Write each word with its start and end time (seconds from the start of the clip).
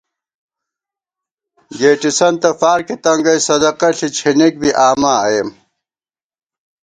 گېٹسَنتہ 1.79 2.51
فارکے 2.59 2.95
تنگَئ 3.03 3.39
صدقہ 3.47 3.89
ݪی، 3.97 4.07
چھېنېک 4.17 4.53
بی 4.61 4.69
آمہ 4.87 5.11
آئېم 5.25 5.49